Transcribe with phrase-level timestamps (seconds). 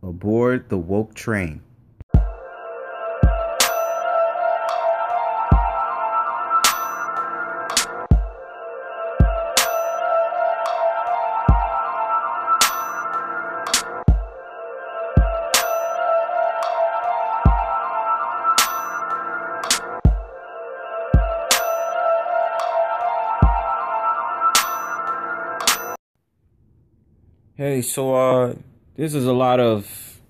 [0.00, 1.62] Aboard the woke train.
[27.58, 28.27] Hey, so uh
[28.98, 30.20] this is a lot of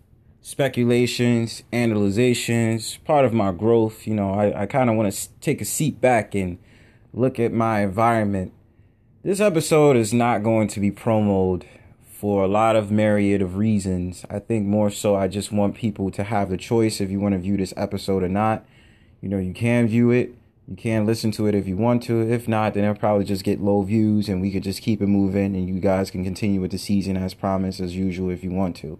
[0.42, 4.06] speculations, analyzations, part of my growth.
[4.06, 6.58] You know, I, I kind of want to take a seat back and
[7.14, 8.52] look at my environment.
[9.24, 11.66] This episode is not going to be promoted
[12.12, 14.26] for a lot of myriad of reasons.
[14.28, 17.32] I think more so I just want people to have the choice if you want
[17.32, 18.66] to view this episode or not.
[19.22, 20.34] You know, you can view it.
[20.68, 22.20] You can listen to it if you want to.
[22.20, 25.06] If not, then it'll probably just get low views and we could just keep it
[25.06, 28.50] moving and you guys can continue with the season as promised as usual if you
[28.50, 28.98] want to.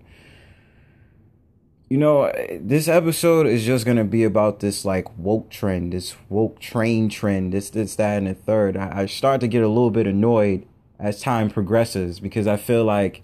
[1.91, 6.59] You know, this episode is just gonna be about this like woke trend, this woke
[6.59, 8.77] train trend, this, this, that, and the third.
[8.77, 10.66] I, I start to get a little bit annoyed
[10.99, 13.23] as time progresses because I feel like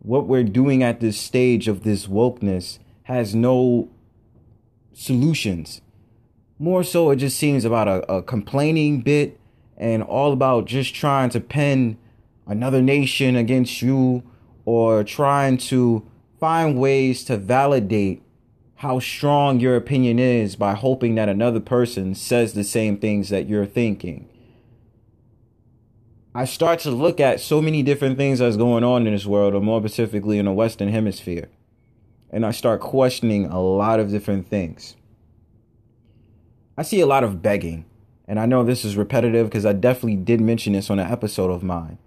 [0.00, 3.88] what we're doing at this stage of this wokeness has no
[4.92, 5.81] solutions
[6.62, 9.38] more so, it just seems about a, a complaining bit
[9.76, 11.98] and all about just trying to pin
[12.46, 14.22] another nation against you
[14.64, 16.06] or trying to
[16.38, 18.22] find ways to validate
[18.76, 23.48] how strong your opinion is by hoping that another person says the same things that
[23.48, 24.28] you're thinking.
[26.34, 29.54] I start to look at so many different things that's going on in this world,
[29.54, 31.48] or more specifically in the Western Hemisphere,
[32.30, 34.96] and I start questioning a lot of different things.
[36.76, 37.84] I see a lot of begging.
[38.28, 41.50] And I know this is repetitive because I definitely did mention this on an episode
[41.50, 41.98] of mine.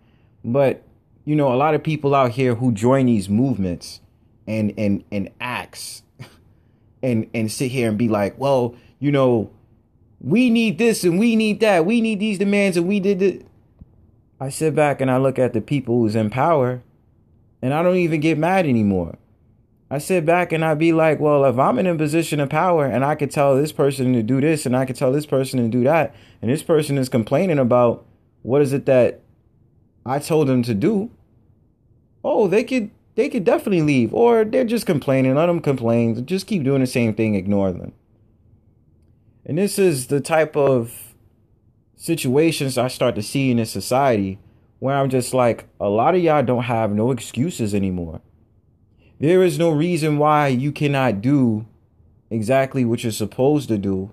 [0.43, 0.83] But,
[1.23, 4.01] you know, a lot of people out here who join these movements
[4.47, 6.03] and and and acts
[7.03, 9.51] and and sit here and be like, well, you know,
[10.21, 11.85] we need this and we need that.
[11.85, 13.45] We need these demands and we did it.
[14.39, 16.81] I sit back and I look at the people who's in power
[17.61, 19.17] and I don't even get mad anymore.
[19.89, 22.85] I sit back and I be like, well, if I'm in a position of power
[22.85, 25.59] and I could tell this person to do this and I could tell this person
[25.59, 28.05] to do that, and this person is complaining about
[28.41, 29.21] what is it that
[30.05, 31.11] I told them to do,
[32.23, 34.13] oh, they could they could definitely leave.
[34.13, 35.35] Or they're just complaining.
[35.35, 36.25] Let them complain.
[36.25, 37.93] Just keep doing the same thing, ignore them.
[39.45, 41.13] And this is the type of
[41.95, 44.39] situations I start to see in this society
[44.79, 48.21] where I'm just like, a lot of y'all don't have no excuses anymore.
[49.19, 51.65] There is no reason why you cannot do
[52.29, 54.11] exactly what you're supposed to do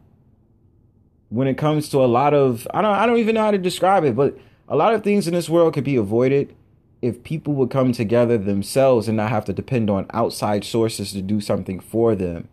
[1.29, 3.59] when it comes to a lot of I don't I don't even know how to
[3.59, 6.55] describe it, but a lot of things in this world could be avoided
[7.01, 11.21] if people would come together themselves and not have to depend on outside sources to
[11.21, 12.49] do something for them.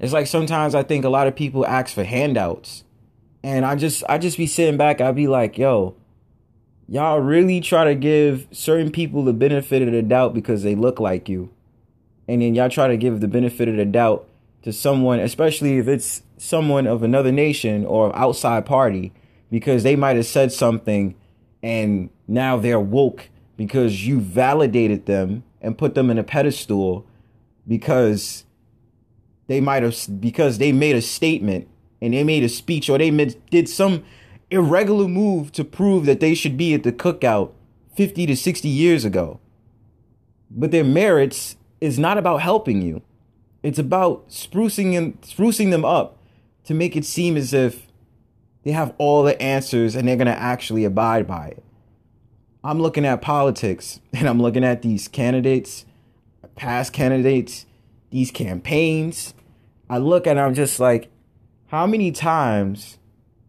[0.00, 2.84] It's like sometimes I think a lot of people ask for handouts.
[3.42, 5.96] And I just I just be sitting back, I'd be like, yo,
[6.88, 11.00] y'all really try to give certain people the benefit of the doubt because they look
[11.00, 11.50] like you.
[12.28, 14.26] And then y'all try to give the benefit of the doubt
[14.62, 19.12] to someone, especially if it's someone of another nation or outside party,
[19.50, 21.14] because they might have said something
[21.62, 27.06] and now they're woke because you validated them and put them in a pedestal
[27.66, 28.44] because
[29.46, 31.68] they might have because they made a statement
[32.00, 34.04] and they made a speech or they made, did some
[34.54, 37.52] irregular move to prove that they should be at the cookout
[37.96, 39.40] 50 to 60 years ago.
[40.50, 43.02] But their merits is not about helping you.
[43.62, 46.18] It's about sprucing and sprucing them up
[46.64, 47.86] to make it seem as if
[48.62, 51.62] they have all the answers and they're going to actually abide by it.
[52.62, 55.84] I'm looking at politics and I'm looking at these candidates,
[56.56, 57.66] past candidates,
[58.10, 59.34] these campaigns.
[59.90, 61.10] I look and I'm just like,
[61.66, 62.98] how many times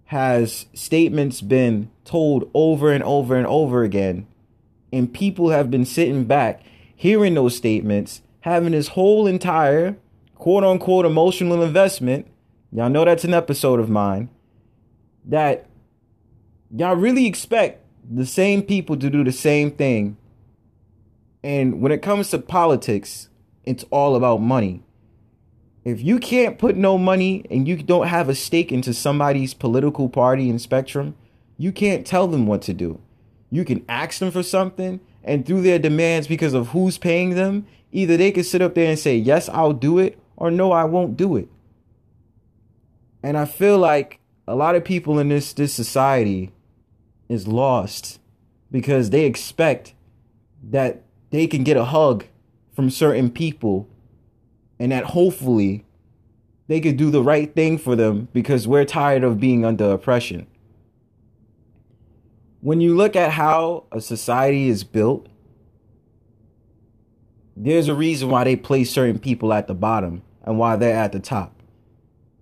[0.06, 4.28] has statements been told over and over and over again,
[4.94, 6.62] and people have been sitting back
[6.96, 9.98] hearing those statements, having this whole entire
[10.36, 12.28] quote unquote emotional investment.
[12.72, 14.30] Y'all know that's an episode of mine.
[15.26, 15.68] That
[16.76, 20.18] y'all really expect the same people to do the same thing.
[21.44, 23.30] And when it comes to politics,
[23.64, 24.85] it's all about money.
[25.86, 30.10] If you can't put no money and you don't have a stake into somebody's political
[30.10, 31.16] party and spectrum,
[31.60, 33.00] you can't tell them what to do.
[33.52, 37.68] You can ask them for something, and through their demands, because of who's paying them,
[37.92, 40.86] either they can sit up there and say, Yes, I'll do it, or No, I
[40.86, 41.48] won't do it.
[43.22, 46.52] And I feel like a lot of people in this, this society
[47.30, 48.20] is lost
[48.72, 49.94] because they expect
[50.64, 52.26] that they can get a hug
[52.76, 53.88] from certain people
[54.80, 55.86] and that hopefully
[56.68, 60.48] they could do the right thing for them because we're tired of being under oppression.
[62.62, 65.28] When you look at how a society is built,
[67.56, 71.12] there's a reason why they place certain people at the bottom and why they're at
[71.12, 71.62] the top.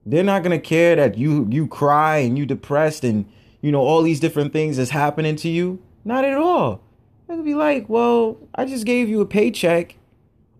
[0.05, 3.25] They're not gonna care that you you cry and you depressed and
[3.61, 5.81] you know all these different things is happening to you.
[6.03, 6.81] Not at all.
[7.27, 9.95] They'll be like, well, I just gave you a paycheck,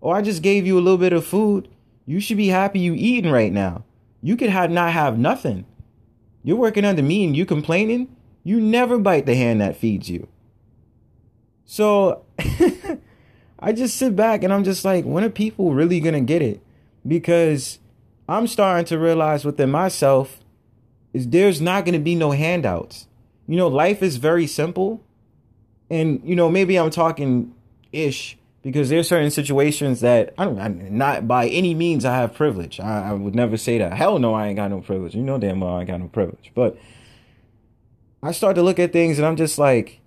[0.04, 1.66] or I just gave you a little bit of food.
[2.04, 3.84] You should be happy you eating right now.
[4.20, 5.64] You could have not have nothing.
[6.42, 8.14] You're working under me and you complaining.
[8.42, 10.28] You never bite the hand that feeds you.
[11.64, 12.26] So
[13.58, 16.60] I just sit back and I'm just like, when are people really gonna get it?
[17.08, 17.78] Because
[18.28, 20.38] I'm starting to realize within myself
[21.14, 23.08] is there's not gonna be no handouts.
[23.46, 25.02] You know, life is very simple.
[25.88, 27.54] And you know, maybe I'm talking
[27.90, 32.34] ish because there's certain situations that I don't I'm not by any means I have
[32.34, 32.80] privilege.
[32.80, 33.92] I, I, would never say that.
[33.92, 35.14] Hell no, I ain't got no privilege.
[35.14, 36.50] You know damn well I ain't got no privilege.
[36.54, 36.76] But
[38.22, 40.00] I start to look at things and I'm just like,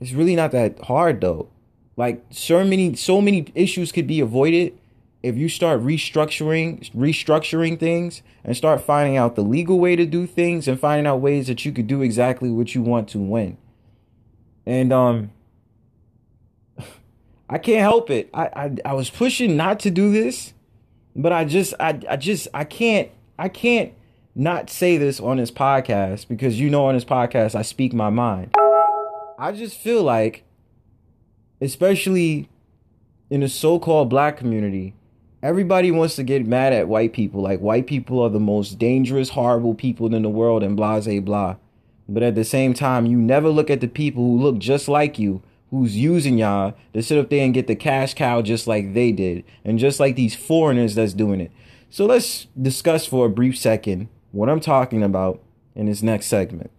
[0.00, 1.48] it's really not that hard though.
[1.96, 4.76] Like so many so many issues could be avoided
[5.22, 10.26] if you start restructuring restructuring things and start finding out the legal way to do
[10.26, 13.56] things and finding out ways that you could do exactly what you want to win.
[14.66, 15.30] And um
[17.48, 18.28] I can't help it.
[18.34, 20.52] I, I I was pushing not to do this,
[21.14, 23.92] but I just I I just I can't I can't
[24.34, 28.10] not say this on this podcast because you know on this podcast I speak my
[28.10, 28.54] mind.
[29.38, 30.44] I just feel like
[31.60, 32.48] especially
[33.30, 34.94] in the so-called black community,
[35.42, 37.42] everybody wants to get mad at white people.
[37.42, 41.20] Like white people are the most dangerous, horrible people in the world and blah blah
[41.20, 41.56] blah.
[42.08, 45.18] But at the same time, you never look at the people who look just like
[45.18, 48.94] you, who's using y'all to sit up there and get the cash cow just like
[48.94, 51.50] they did, and just like these foreigners that's doing it.
[51.90, 55.42] So let's discuss for a brief second what I'm talking about
[55.74, 56.70] in this next segment.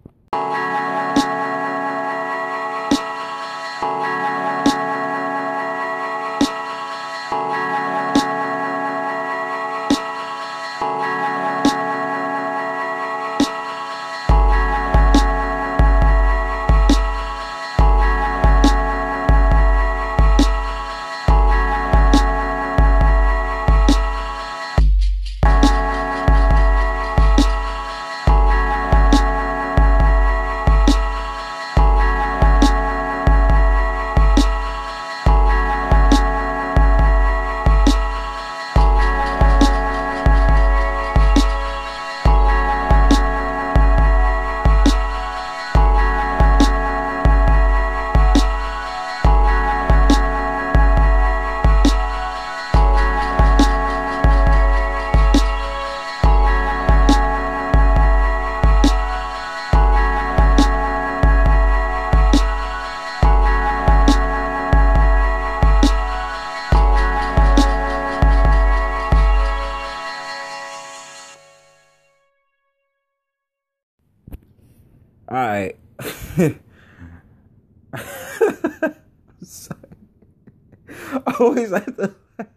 [81.39, 82.15] always have to.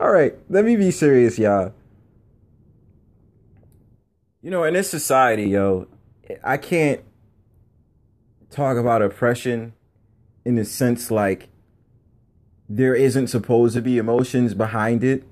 [0.00, 1.72] All right, let me be serious, y'all.
[4.42, 5.88] You know, in this society, yo,
[6.44, 7.00] I can't
[8.50, 9.74] talk about oppression
[10.44, 11.48] in the sense like
[12.68, 15.24] there isn't supposed to be emotions behind it,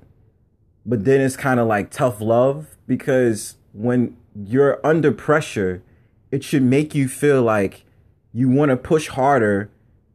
[0.85, 5.83] but then it's kind of like tough love because when you're under pressure,
[6.31, 7.85] it should make you feel like
[8.33, 9.71] you want to push harder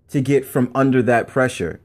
[0.09, 1.79] to get from under that pressure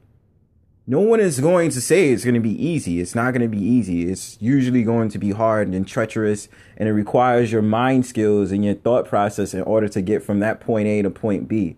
[0.89, 3.01] no one is going to say it's going to be easy.
[3.01, 4.09] It's not going to be easy.
[4.09, 8.63] It's usually going to be hard and treacherous, and it requires your mind skills and
[8.63, 11.75] your thought process in order to get from that point A to point B.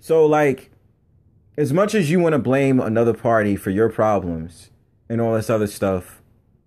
[0.00, 0.72] So, like,
[1.56, 4.70] as much as you want to blame another party for your problems
[5.08, 6.20] and all this other stuff,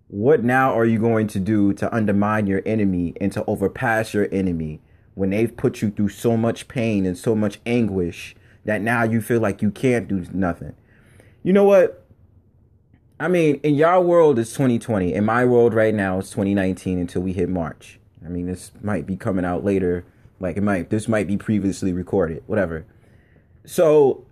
[0.08, 4.28] what now are you going to do to undermine your enemy and to overpass your
[4.32, 4.80] enemy
[5.14, 9.20] when they've put you through so much pain and so much anguish that now you
[9.20, 10.74] feel like you can't do nothing?
[11.44, 12.02] You know what?
[13.20, 15.14] I mean, in y'all world, it's 2020.
[15.14, 18.00] In my world right now, it's 2019 until we hit March.
[18.24, 20.04] I mean, this might be coming out later.
[20.40, 22.86] Like, it might, this might be previously recorded, whatever.
[23.66, 24.26] So,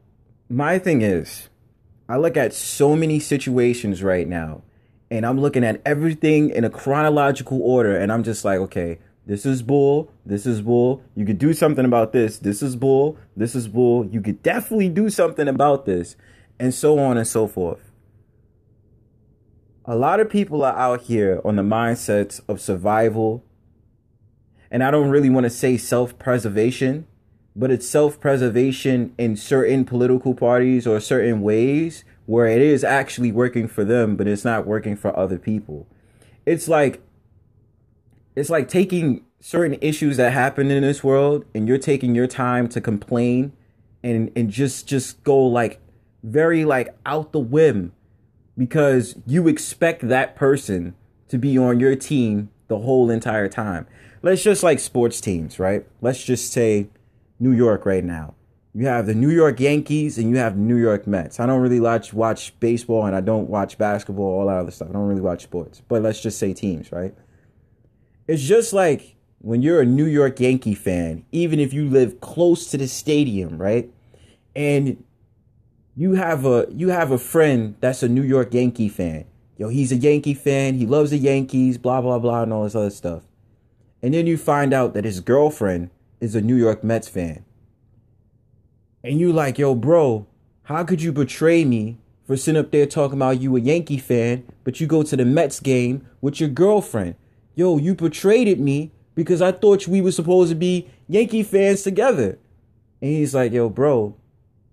[0.48, 1.48] my thing is,
[2.08, 4.62] I look at so many situations right now,
[5.10, 9.46] and I'm looking at everything in a chronological order, and I'm just like, okay, this
[9.46, 11.02] is bull, this is bull.
[11.14, 12.38] You could do something about this.
[12.38, 14.06] This is bull, this is bull.
[14.06, 16.16] You could definitely do something about this
[16.62, 17.90] and so on and so forth.
[19.84, 23.44] A lot of people are out here on the mindsets of survival.
[24.70, 27.08] And I don't really want to say self preservation,
[27.56, 33.32] but it's self preservation in certain political parties or certain ways where it is actually
[33.32, 35.88] working for them, but it's not working for other people.
[36.46, 37.02] It's like
[38.36, 42.68] it's like taking certain issues that happen in this world and you're taking your time
[42.68, 43.52] to complain
[44.04, 45.81] and and just just go like
[46.22, 47.92] very like out the whim
[48.56, 50.94] because you expect that person
[51.28, 53.86] to be on your team the whole entire time.
[54.22, 55.86] Let's just like sports teams, right?
[56.00, 56.88] Let's just say
[57.40, 58.34] New York right now.
[58.74, 61.40] You have the New York Yankees and you have New York Mets.
[61.40, 64.88] I don't really watch watch baseball and I don't watch basketball, all that other stuff.
[64.88, 65.82] I don't really watch sports.
[65.88, 67.14] But let's just say teams, right?
[68.26, 72.70] It's just like when you're a New York Yankee fan, even if you live close
[72.70, 73.90] to the stadium, right?
[74.54, 75.04] And
[75.96, 79.24] you have a you have a friend that's a New York Yankee fan.
[79.58, 80.74] Yo, he's a Yankee fan.
[80.74, 83.22] He loves the Yankees, blah blah blah and all this other stuff.
[84.02, 87.44] And then you find out that his girlfriend is a New York Mets fan
[89.04, 90.26] and you like, yo, bro,
[90.64, 94.44] how could you betray me for sitting up there talking about you a Yankee fan,
[94.64, 97.16] but you go to the Mets game with your girlfriend?
[97.54, 102.38] Yo, you betrayed me because I thought we were supposed to be Yankee fans together.
[103.00, 104.16] And he's like, yo, bro,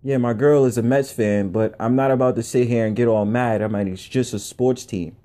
[0.09, 2.95] yeah, my girl is a Mets fan, but I'm not about to sit here and
[2.95, 3.61] get all mad.
[3.61, 5.15] I mean, it's just a sports team.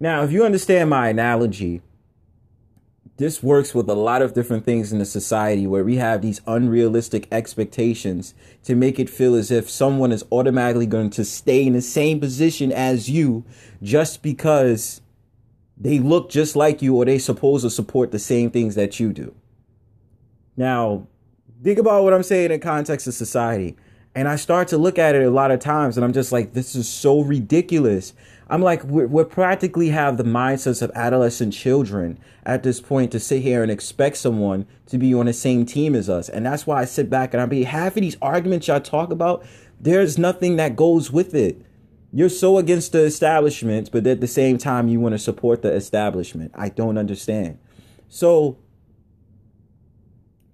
[0.00, 1.80] Now, if you understand my analogy,
[3.18, 6.40] this works with a lot of different things in the society where we have these
[6.44, 11.74] unrealistic expectations to make it feel as if someone is automatically going to stay in
[11.74, 13.44] the same position as you
[13.80, 15.02] just because
[15.76, 19.12] they look just like you or they supposed to support the same things that you
[19.12, 19.32] do.
[20.56, 21.06] Now,
[21.62, 23.76] think about what I'm saying in context of society.
[24.16, 26.54] And I start to look at it a lot of times and I'm just like,
[26.54, 28.14] this is so ridiculous.
[28.48, 33.20] I'm like, we we practically have the mindsets of adolescent children at this point to
[33.20, 36.30] sit here and expect someone to be on the same team as us.
[36.30, 39.12] And that's why I sit back and I be half of these arguments y'all talk
[39.12, 39.44] about,
[39.78, 41.60] there's nothing that goes with it.
[42.10, 45.72] You're so against the establishment, but at the same time, you want to support the
[45.74, 46.52] establishment.
[46.54, 47.58] I don't understand.
[48.08, 48.56] So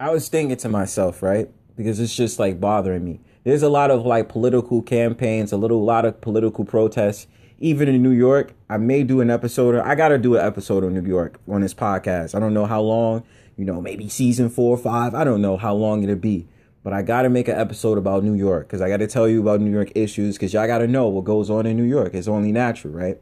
[0.01, 1.49] I was thinking to myself, right?
[1.77, 3.21] Because it's just like bothering me.
[3.43, 7.27] There's a lot of like political campaigns, a little lot of political protests
[7.63, 9.73] even in New York, I may do an episode.
[9.75, 12.35] or I got to do an episode on New York on this podcast.
[12.35, 13.23] I don't know how long,
[13.55, 15.15] you know, maybe season four or five.
[15.15, 16.45] I don't know how long it'll be.
[16.83, 19.29] But I got to make an episode about New York because I got to tell
[19.29, 21.85] you about New York issues because y'all got to know what goes on in New
[21.85, 22.13] York.
[22.13, 23.21] It's only natural, right?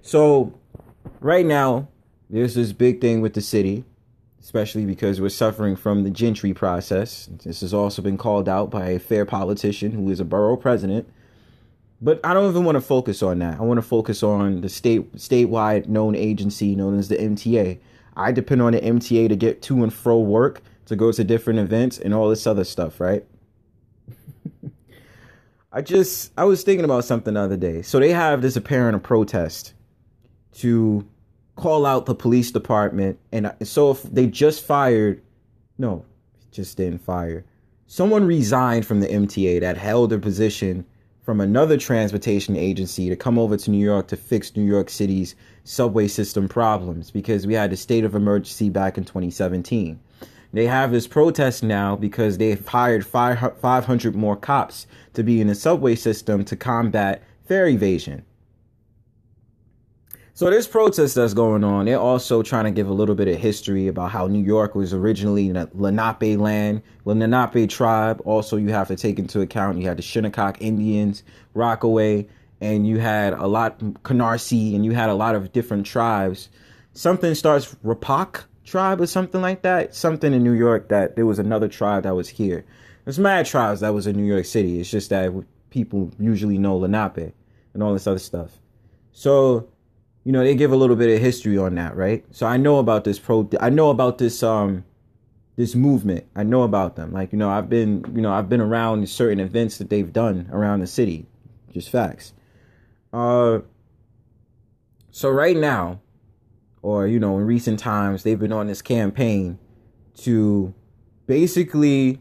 [0.00, 0.58] So,
[1.20, 1.88] right now,
[2.30, 3.84] there's this big thing with the city,
[4.46, 7.28] especially because we're suffering from the gentry process.
[7.42, 11.08] This has also been called out by a fair politician who is a borough president
[12.00, 13.58] but I don't even want to focus on that.
[13.58, 17.78] I want to focus on the state statewide known agency known as the MTA.
[18.16, 21.58] I depend on the MTA to get to and fro work, to go to different
[21.58, 23.24] events and all this other stuff, right?
[25.72, 27.82] I just I was thinking about something the other day.
[27.82, 29.72] So they have this apparent protest
[30.56, 31.06] to
[31.56, 35.22] call out the police department and so if they just fired
[35.78, 36.04] no,
[36.50, 37.44] just didn't fire.
[37.86, 40.84] Someone resigned from the MTA that held a position
[41.22, 45.34] from another transportation agency to come over to New York to fix New York City's
[45.64, 50.00] subway system problems because we had a state of emergency back in 2017.
[50.52, 55.54] They have this protest now because they've hired 500 more cops to be in the
[55.54, 58.24] subway system to combat fare evasion.
[60.36, 63.36] So this protest that's going on, they're also trying to give a little bit of
[63.38, 68.20] history about how New York was originally Lenape land, the Lenape tribe.
[68.26, 71.22] Also, you have to take into account you had the Shinnecock Indians,
[71.54, 72.28] Rockaway,
[72.60, 76.50] and you had a lot Canarsie, and you had a lot of different tribes.
[76.92, 79.94] Something starts Rapak tribe or something like that.
[79.94, 82.66] Something in New York that there was another tribe that was here.
[83.06, 84.80] There's mad tribes that was in New York City.
[84.80, 85.32] It's just that
[85.70, 87.32] people usually know Lenape
[87.72, 88.50] and all this other stuff.
[89.12, 89.70] So
[90.26, 92.24] you know, they give a little bit of history on that, right?
[92.32, 94.84] So I know about this pro I know about this um
[95.54, 96.26] this movement.
[96.34, 97.12] I know about them.
[97.12, 100.48] Like, you know, I've been, you know, I've been around certain events that they've done
[100.50, 101.26] around the city.
[101.72, 102.32] Just facts.
[103.12, 103.60] Uh
[105.12, 106.00] so right now,
[106.82, 109.60] or you know, in recent times, they've been on this campaign
[110.22, 110.74] to
[111.28, 112.20] basically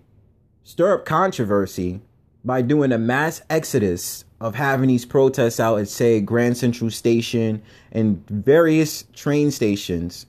[0.63, 2.01] stir up controversy
[2.43, 7.61] by doing a mass exodus of having these protests out at say Grand Central Station
[7.91, 10.25] and various train stations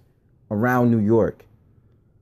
[0.50, 1.44] around New York.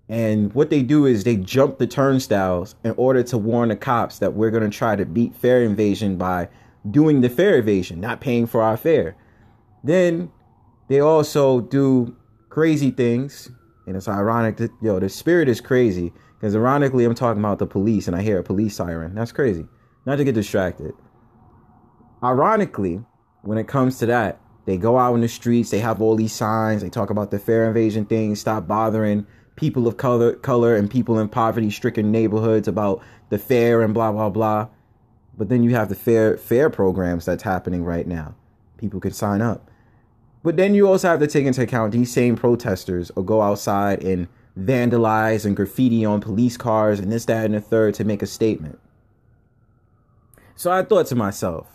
[0.08, 4.18] And what they do is they jump the turnstiles in order to warn the cops
[4.18, 6.48] that we're going to try to beat fare invasion by
[6.90, 9.16] doing the fare evasion, not paying for our fare.
[9.82, 10.30] Then
[10.88, 12.14] they also do
[12.50, 13.50] crazy things,
[13.86, 17.66] and it's ironic that yo, the spirit is crazy because ironically, I'm talking about the
[17.66, 19.14] police, and I hear a police siren.
[19.14, 19.66] That's crazy.
[20.04, 20.92] Not to get distracted.
[22.24, 23.04] Ironically,
[23.42, 25.70] when it comes to that, they go out in the streets.
[25.70, 26.80] They have all these signs.
[26.80, 28.34] They talk about the fare invasion thing.
[28.34, 29.26] Stop bothering
[29.56, 34.30] people of color, color and people in poverty-stricken neighborhoods about the fare and blah blah
[34.30, 34.68] blah.
[35.36, 38.34] But then you have the fair fair programs that's happening right now.
[38.78, 39.70] People can sign up.
[40.42, 44.02] But then you also have to take into account these same protesters will go outside
[44.02, 44.28] and
[44.58, 48.26] vandalize and graffiti on police cars and this, that, and the third to make a
[48.26, 48.78] statement.
[50.54, 51.66] So I thought to myself,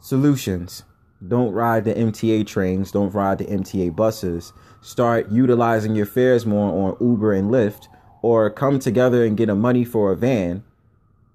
[0.00, 0.84] solutions.
[1.26, 4.52] Don't ride the MTA trains, don't ride the MTA buses.
[4.80, 7.88] Start utilizing your fares more on Uber and Lyft,
[8.22, 10.62] or come together and get a money for a van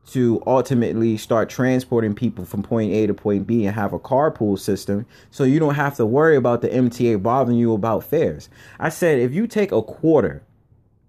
[0.05, 4.59] to ultimately start transporting people from point A to point B and have a carpool
[4.59, 8.49] system so you don't have to worry about the MTA bothering you about fares.
[8.79, 10.43] I said if you take a quarter,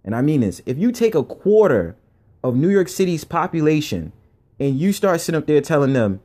[0.04, 1.96] and I mean this, if you take a quarter
[2.42, 4.12] of New York City's population
[4.61, 6.20] and you start sitting up there telling them,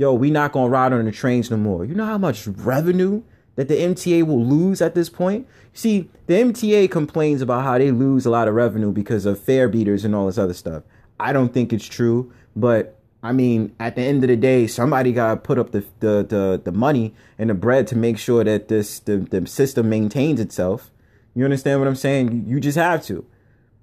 [0.00, 1.84] yo, we not gonna ride on the trains no more.
[1.84, 3.22] You know how much revenue
[3.56, 5.46] that the MTA will lose at this point?
[5.74, 9.68] See, the MTA complains about how they lose a lot of revenue because of fare
[9.68, 10.84] beaters and all this other stuff.
[11.20, 15.12] I don't think it's true, but I mean, at the end of the day, somebody
[15.12, 18.42] got to put up the, the, the the money and the bread to make sure
[18.42, 20.90] that this the, the system maintains itself.
[21.34, 22.46] You understand what I'm saying?
[22.46, 23.26] You just have to.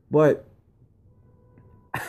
[0.10, 0.48] But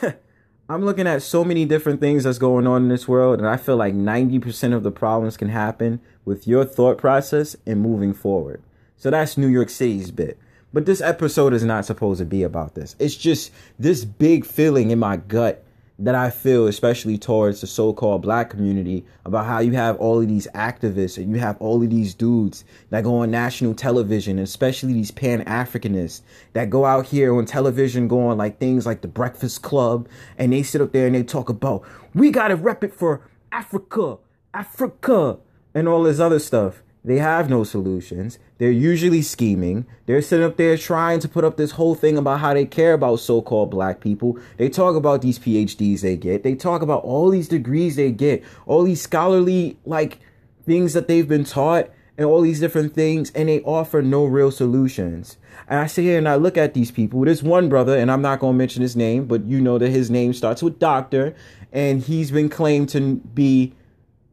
[0.70, 3.56] I'm looking at so many different things that's going on in this world, and I
[3.56, 8.62] feel like 90% of the problems can happen with your thought process and moving forward.
[8.98, 10.38] So that's New York City's bit.
[10.74, 12.96] But this episode is not supposed to be about this.
[12.98, 15.64] It's just this big feeling in my gut
[16.00, 20.20] that I feel, especially towards the so called black community, about how you have all
[20.20, 24.38] of these activists and you have all of these dudes that go on national television,
[24.38, 26.22] especially these Pan Africanists
[26.52, 30.62] that go out here on television, going like things like the Breakfast Club, and they
[30.62, 34.18] sit up there and they talk about, we got to rep it for Africa,
[34.54, 35.38] Africa,
[35.74, 36.82] and all this other stuff.
[37.08, 38.38] They have no solutions.
[38.58, 39.86] They're usually scheming.
[40.04, 42.92] They're sitting up there trying to put up this whole thing about how they care
[42.92, 44.38] about so called black people.
[44.58, 46.42] They talk about these PhDs they get.
[46.42, 50.18] They talk about all these degrees they get, all these scholarly, like,
[50.66, 54.50] things that they've been taught, and all these different things, and they offer no real
[54.50, 55.38] solutions.
[55.66, 57.24] And I sit here and I look at these people.
[57.24, 59.88] There's one brother, and I'm not going to mention his name, but you know that
[59.88, 61.34] his name starts with doctor,
[61.72, 63.72] and he's been claimed to be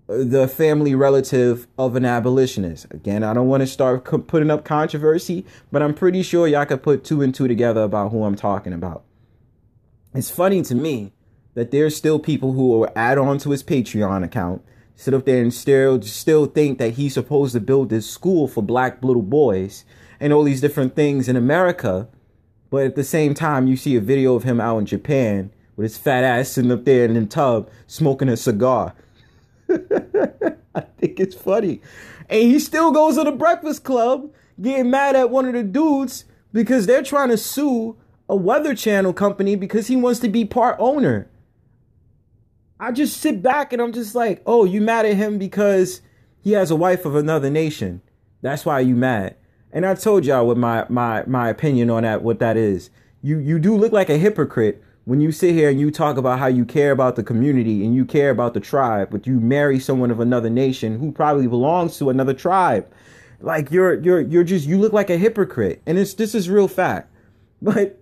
[0.07, 2.87] the family relative of an abolitionist.
[2.91, 6.65] Again, I don't want to start co- putting up controversy, but I'm pretty sure y'all
[6.65, 9.03] could put two and two together about who I'm talking about.
[10.13, 11.13] It's funny to me
[11.55, 14.61] that there's still people who will add on to his Patreon account,
[14.95, 18.61] sit up there and still still think that he's supposed to build this school for
[18.61, 19.85] black little boys
[20.19, 22.07] and all these different things in America.
[22.69, 25.85] But at the same time, you see a video of him out in Japan with
[25.85, 28.93] his fat ass sitting up there in the tub smoking a cigar.
[30.75, 31.81] I think it's funny.
[32.29, 36.25] And he still goes to the Breakfast Club getting mad at one of the dudes
[36.53, 37.97] because they're trying to sue
[38.27, 41.29] a Weather Channel company because he wants to be part owner.
[42.79, 46.01] I just sit back and I'm just like, oh, you mad at him because
[46.41, 48.01] he has a wife of another nation.
[48.41, 49.35] That's why you mad.
[49.71, 52.89] And I told y'all what my my my opinion on that what that is.
[53.21, 56.39] You you do look like a hypocrite when you sit here and you talk about
[56.39, 59.79] how you care about the community and you care about the tribe, but you marry
[59.79, 62.91] someone of another nation who probably belongs to another tribe,
[63.39, 66.67] like you're you're you're just you look like a hypocrite, and it's this is real
[66.67, 67.11] fact.
[67.61, 67.99] But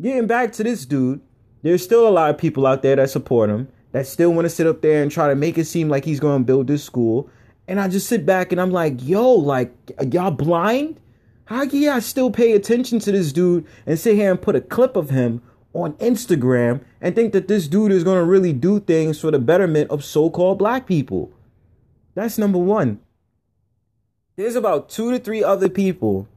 [0.00, 1.20] getting back to this dude,
[1.62, 4.50] there's still a lot of people out there that support him that still want to
[4.50, 6.84] sit up there and try to make it seem like he's going to build this
[6.84, 7.30] school.
[7.66, 9.72] And I just sit back and I'm like, yo, like
[10.12, 11.00] y'all blind?
[11.46, 14.60] How can y'all still pay attention to this dude and sit here and put a
[14.60, 15.40] clip of him
[15.76, 19.38] on Instagram and think that this dude is going to really do things for the
[19.38, 21.32] betterment of so called black people.
[22.14, 23.00] That's number one.
[24.36, 26.28] There's about two to three other people.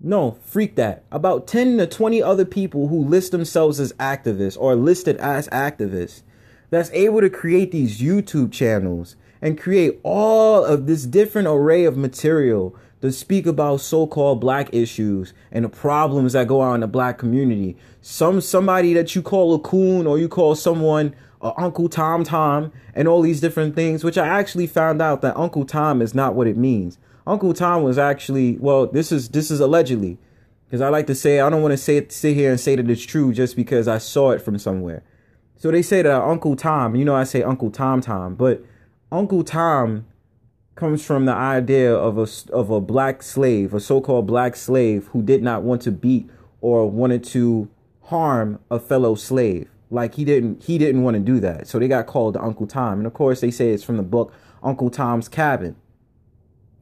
[0.00, 1.04] No, freak that.
[1.10, 6.22] About 10 to 20 other people who list themselves as activists or listed as activists
[6.70, 11.96] that's able to create these YouTube channels and create all of this different array of
[11.96, 16.86] material to speak about so-called black issues and the problems that go on in the
[16.86, 17.76] black community.
[18.00, 22.72] Some somebody that you call a coon or you call someone uh, Uncle Tom Tom
[22.94, 26.34] and all these different things, which I actually found out that Uncle Tom is not
[26.34, 26.98] what it means.
[27.26, 30.18] Uncle Tom was actually well, this is this is allegedly
[30.66, 32.76] because I like to say I don't want to say it, sit here and say
[32.76, 35.02] that it's true just because I saw it from somewhere.
[35.56, 38.62] So they say that Uncle Tom, you know, I say Uncle Tom Tom, but
[39.10, 40.06] Uncle Tom
[40.76, 45.22] comes from the idea of a of a black slave, a so-called black slave who
[45.22, 47.68] did not want to beat or wanted to
[48.04, 49.68] harm a fellow slave.
[49.90, 51.66] Like he didn't he didn't want to do that.
[51.66, 52.98] So they got called to Uncle Tom.
[52.98, 55.76] And of course they say it's from the book Uncle Tom's Cabin.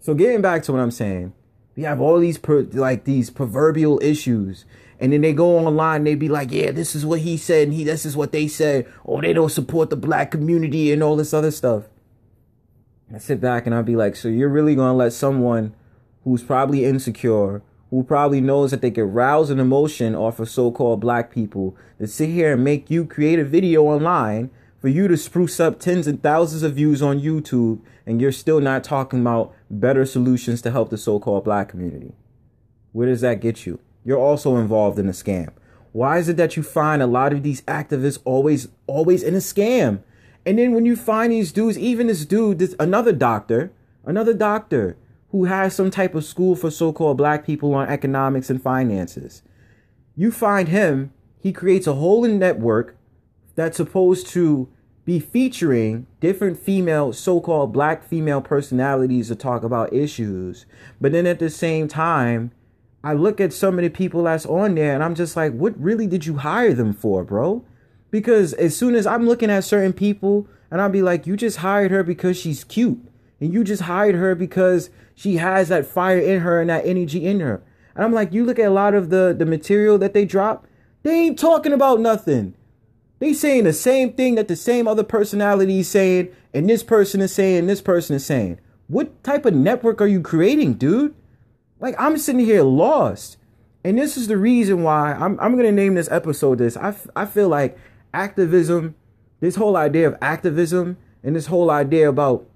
[0.00, 1.32] So getting back to what I'm saying,
[1.76, 4.64] we have all these per, like these proverbial issues
[5.00, 7.64] and then they go online and they be like yeah this is what he said
[7.64, 11.02] and he this is what they said or they don't support the black community and
[11.02, 11.84] all this other stuff
[13.12, 15.74] I sit back and I'd be like, so you're really gonna let someone
[16.24, 21.00] who's probably insecure, who probably knows that they can rouse an emotion off of so-called
[21.00, 25.16] black people, to sit here and make you create a video online for you to
[25.16, 29.54] spruce up tens and thousands of views on YouTube, and you're still not talking about
[29.70, 32.14] better solutions to help the so-called black community.
[32.92, 33.80] Where does that get you?
[34.04, 35.50] You're also involved in a scam.
[35.92, 39.38] Why is it that you find a lot of these activists always always in a
[39.38, 40.02] scam?
[40.46, 43.72] And then when you find these dudes, even this dude, this another doctor,
[44.04, 44.96] another doctor
[45.30, 49.42] who has some type of school for so-called black people on economics and finances.
[50.14, 52.96] You find him, he creates a whole network
[53.56, 54.68] that's supposed to
[55.04, 60.66] be featuring different female, so-called black female personalities to talk about issues.
[61.00, 62.52] But then at the same time,
[63.02, 65.78] I look at some of the people that's on there and I'm just like, what
[65.78, 67.64] really did you hire them for, bro?
[68.14, 71.56] Because as soon as I'm looking at certain people and I'll be like, you just
[71.56, 73.00] hired her because she's cute.
[73.40, 77.26] And you just hired her because she has that fire in her and that energy
[77.26, 77.60] in her.
[77.96, 80.64] And I'm like, you look at a lot of the, the material that they drop,
[81.02, 82.54] they ain't talking about nothing.
[83.18, 87.20] They saying the same thing that the same other personality is saying, and this person
[87.20, 88.60] is saying, this person is saying.
[88.86, 91.16] What type of network are you creating, dude?
[91.80, 93.38] Like, I'm sitting here lost.
[93.82, 96.76] And this is the reason why I'm, I'm to name this episode this.
[96.76, 97.76] I, I feel like
[98.14, 98.94] activism,
[99.40, 102.46] this whole idea of activism, and this whole idea about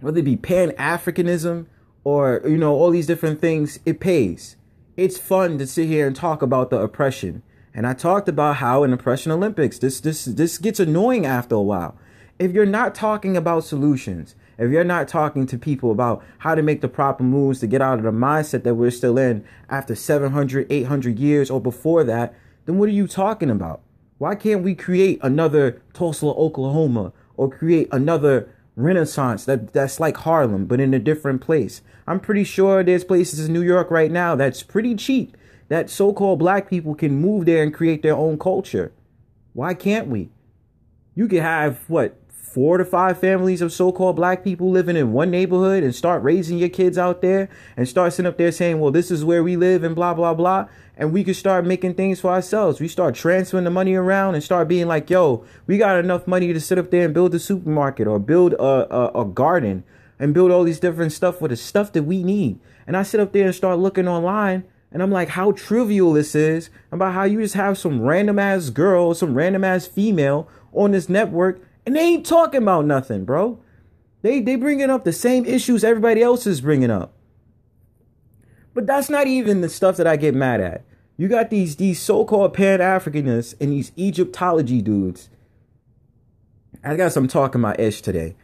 [0.00, 1.66] whether it be Pan Africanism
[2.04, 4.56] or, you know, all these different things, it pays.
[4.96, 7.42] It's fun to sit here and talk about the oppression.
[7.74, 11.62] And I talked about how in Oppression Olympics, this this this gets annoying after a
[11.62, 11.96] while.
[12.38, 16.62] If you're not talking about solutions, if you're not talking to people about how to
[16.62, 19.94] make the proper moves to get out of the mindset that we're still in after
[19.94, 23.82] 700, 800 years or before that, then what are you talking about?
[24.18, 30.66] Why can't we create another Tulsa, Oklahoma, or create another Renaissance that that's like Harlem,
[30.66, 31.82] but in a different place?
[32.06, 35.36] I'm pretty sure there's places in New York right now that's pretty cheap
[35.68, 38.92] that so-called black people can move there and create their own culture.
[39.52, 40.30] Why can't we?
[41.14, 42.16] You could have what
[42.58, 46.58] four to five families of so-called black people living in one neighborhood and start raising
[46.58, 49.54] your kids out there and start sitting up there saying, well, this is where we
[49.54, 50.66] live and blah, blah, blah.
[50.96, 52.80] And we could start making things for ourselves.
[52.80, 56.52] We start transferring the money around and start being like, yo, we got enough money
[56.52, 59.84] to sit up there and build a supermarket or build a, a, a garden
[60.18, 62.58] and build all these different stuff for the stuff that we need.
[62.88, 66.34] And I sit up there and start looking online and I'm like, how trivial this
[66.34, 70.90] is about how you just have some random ass girl, some random ass female on
[70.90, 73.58] this network and they ain't talking about nothing, bro.
[74.20, 77.14] They they bringing up the same issues everybody else is bringing up.
[78.74, 80.84] But that's not even the stuff that I get mad at.
[81.16, 85.30] You got these these so-called Pan-Africanists and these Egyptology dudes.
[86.84, 88.36] I got some talking my ish today.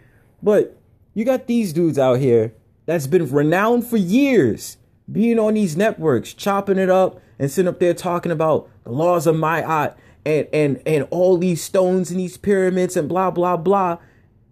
[0.43, 0.79] But
[1.13, 2.55] you got these dudes out here
[2.87, 4.79] that's been renowned for years
[5.13, 9.27] being on these networks, chopping it up and sitting up there talking about the laws
[9.27, 13.99] of Ma'at and and and all these stones and these pyramids and blah blah blah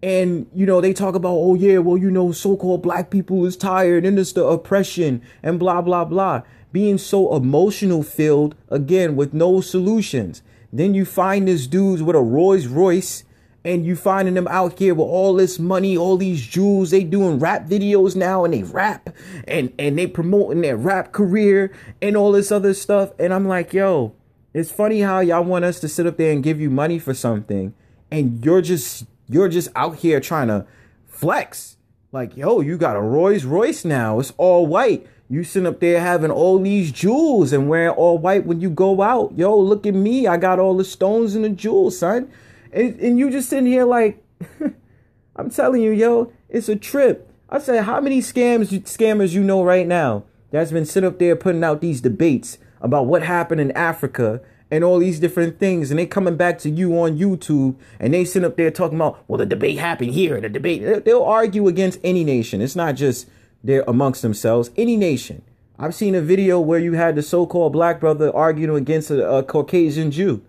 [0.01, 3.55] and you know they talk about oh yeah well you know so-called black people is
[3.55, 9.33] tired and it's the oppression and blah blah blah being so emotional filled again with
[9.33, 10.41] no solutions
[10.73, 13.23] then you find this dudes with a Rolls Royce
[13.63, 16.91] and you finding them out here with all this money, all these jewels.
[16.91, 19.09] They doing rap videos now and they rap
[19.47, 23.11] and and they promoting their rap career and all this other stuff.
[23.19, 24.15] And I'm like, yo,
[24.53, 27.13] it's funny how y'all want us to sit up there and give you money for
[27.13, 27.73] something
[28.13, 30.65] and you're just you're just out here trying to
[31.07, 31.77] flex.
[32.11, 34.19] Like, yo, you got a Rolls Royce now.
[34.19, 35.07] It's all white.
[35.29, 39.01] You sitting up there having all these jewels and wearing all white when you go
[39.01, 39.35] out.
[39.35, 40.27] Yo, look at me.
[40.27, 42.31] I got all the stones and the jewels, son.
[42.71, 44.23] And, and you just sitting here like,
[45.35, 47.27] I'm telling you, yo, it's a trip.
[47.49, 51.35] I said, how many scams scammers you know right now that's been sitting up there
[51.35, 55.99] putting out these debates about what happened in Africa and all these different things, and
[55.99, 59.37] they coming back to you on YouTube, and they sit up there talking about, well,
[59.37, 61.05] the debate happened here, the debate.
[61.05, 62.61] They'll argue against any nation.
[62.61, 63.29] It's not just
[63.63, 64.71] they're amongst themselves.
[64.75, 65.43] Any nation.
[65.79, 69.43] I've seen a video where you had the so-called black brother arguing against a, a
[69.43, 70.43] Caucasian Jew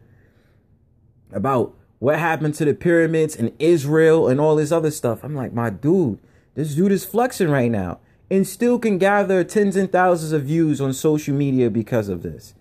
[1.32, 5.22] about what happened to the pyramids and Israel and all this other stuff.
[5.22, 6.18] I'm like, my dude,
[6.54, 8.00] this dude is flexing right now
[8.34, 12.54] and still can gather tens and thousands of views on social media because of this.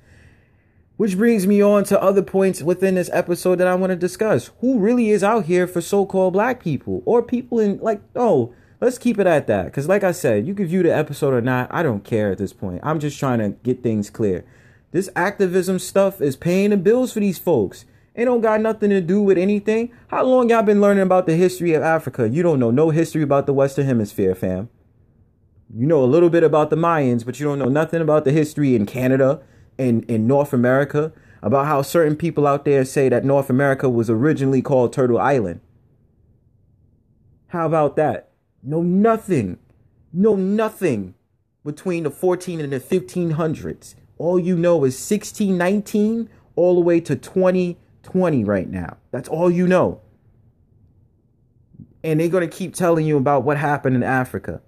[0.97, 4.51] Which brings me on to other points within this episode that I want to discuss.
[4.61, 8.53] Who really is out here for so called black people or people in, like, oh,
[8.79, 9.65] let's keep it at that.
[9.65, 11.73] Because, like I said, you can view the episode or not.
[11.73, 12.81] I don't care at this point.
[12.83, 14.45] I'm just trying to get things clear.
[14.91, 17.85] This activism stuff is paying the bills for these folks.
[18.13, 19.91] It don't got nothing to do with anything.
[20.09, 22.29] How long y'all been learning about the history of Africa?
[22.29, 24.69] You don't know no history about the Western Hemisphere, fam.
[25.69, 28.31] You know a little bit about the Mayans, but you don't know nothing about the
[28.31, 29.41] history in Canada
[29.77, 34.09] and in North America, about how certain people out there say that North America was
[34.09, 35.61] originally called Turtle Island.
[37.47, 38.29] How about that?
[38.63, 39.59] Know nothing.
[40.11, 41.15] Know nothing
[41.63, 43.95] between the 14 and the 1500s.
[44.17, 48.97] All you know is 1619 all the way to 2020 right now.
[49.11, 50.01] That's all you know.
[52.03, 54.61] And they're going to keep telling you about what happened in Africa.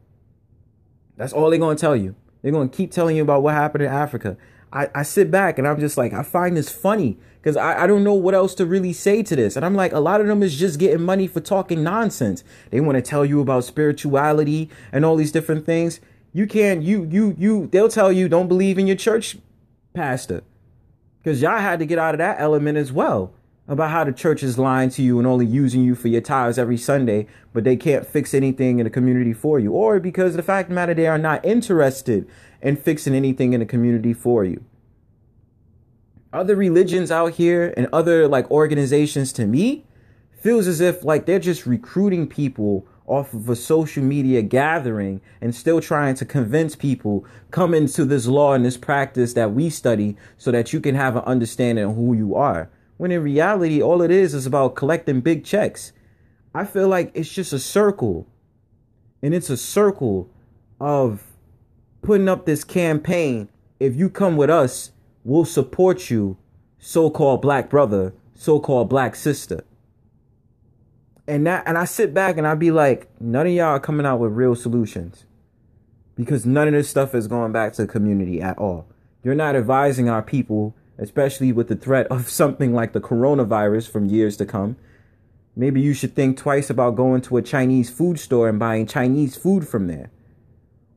[1.17, 2.15] That's all they're to tell you.
[2.41, 4.37] They're to keep telling you about what happened in Africa.
[4.71, 7.87] I, I sit back and I'm just like, I find this funny because I, I
[7.87, 9.55] don't know what else to really say to this.
[9.55, 12.43] And I'm like, a lot of them is just getting money for talking nonsense.
[12.71, 16.01] They want to tell you about spirituality and all these different things.
[16.33, 19.37] You can't, you, you, you, they'll tell you don't believe in your church
[19.93, 20.43] pastor
[21.23, 23.33] because y'all had to get out of that element as well
[23.67, 26.59] about how the church is lying to you and only using you for your tithes
[26.59, 30.43] every Sunday, but they can't fix anything in the community for you, or because the
[30.43, 32.27] fact the matter they are not interested
[32.61, 34.63] in fixing anything in the community for you.
[36.31, 39.85] Other religions out here and other like organizations to me
[40.41, 45.55] feels as if like they're just recruiting people off of a social media gathering and
[45.55, 50.17] still trying to convince people come into this law and this practice that we study
[50.37, 54.01] so that you can have an understanding of who you are when in reality, all
[54.01, 55.91] it is is about collecting big checks.
[56.53, 58.27] I feel like it's just a circle.
[59.21, 60.29] And it's a circle
[60.79, 61.23] of
[62.01, 63.49] putting up this campaign.
[63.79, 64.91] If you come with us,
[65.23, 66.37] we'll support you,
[66.77, 69.63] so called black brother, so called black sister.
[71.27, 74.05] And that and I sit back and I be like, none of y'all are coming
[74.05, 75.25] out with real solutions.
[76.15, 78.87] Because none of this stuff is going back to the community at all.
[79.23, 84.05] You're not advising our people especially with the threat of something like the coronavirus from
[84.05, 84.77] years to come.
[85.55, 89.35] Maybe you should think twice about going to a Chinese food store and buying Chinese
[89.35, 90.11] food from there.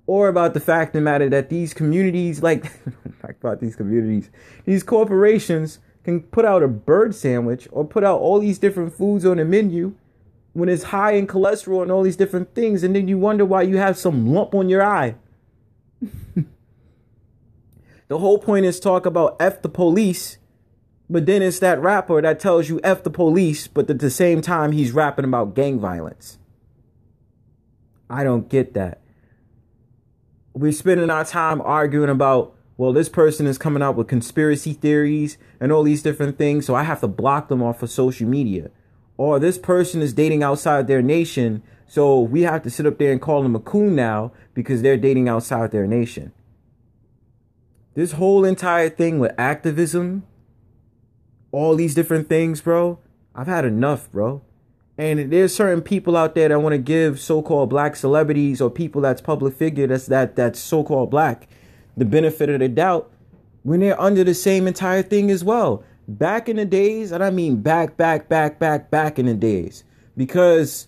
[0.06, 2.72] Or about the fact of the matter that these communities, like,
[3.22, 4.30] about these communities,
[4.64, 9.26] these corporations can put out a bird sandwich or put out all these different foods
[9.26, 9.94] on the menu
[10.54, 13.62] when it's high in cholesterol and all these different things, and then you wonder why
[13.62, 15.14] you have some lump on your eye.
[18.08, 20.38] The whole point is talk about F the police,
[21.10, 24.40] but then it's that rapper that tells you F the police, but at the same
[24.40, 26.38] time he's rapping about gang violence.
[28.10, 29.02] I don't get that.
[30.54, 35.36] We're spending our time arguing about, well, this person is coming out with conspiracy theories
[35.60, 38.70] and all these different things, so I have to block them off of social media.
[39.18, 43.12] Or this person is dating outside their nation, so we have to sit up there
[43.12, 46.32] and call them a coon now because they're dating outside their nation.
[47.98, 50.22] This whole entire thing with activism,
[51.50, 53.00] all these different things, bro,
[53.34, 54.40] I've had enough, bro.
[54.96, 59.00] And there's certain people out there that want to give so-called black celebrities or people
[59.00, 61.48] that's public figure that's that that's so-called black
[61.96, 63.10] the benefit of the doubt
[63.64, 65.82] when they're under the same entire thing as well.
[66.06, 69.82] Back in the days, and I mean back, back, back, back, back in the days,
[70.16, 70.86] because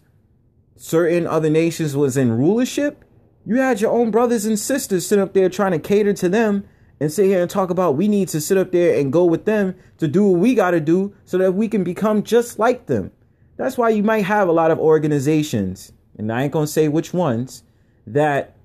[0.77, 3.05] certain other nations was in rulership,
[3.45, 6.69] you had your own brothers and sisters sitting up there trying to cater to them
[7.01, 9.47] and sit here and talk about we need to sit up there and go with
[9.47, 12.87] them to do what we got to do so that we can become just like
[12.87, 13.11] them.
[13.57, 16.89] That's why you might have a lot of organizations, and I ain't going to say
[16.89, 17.63] which ones,
[18.07, 18.57] that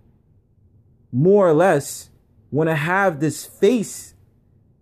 [1.12, 2.10] more or less
[2.52, 4.14] want to have this face